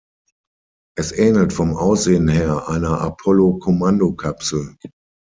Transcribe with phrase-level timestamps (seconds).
[0.97, 4.75] Es ähnelt vom Aussehen her einer Apollo-Kommandokapsel.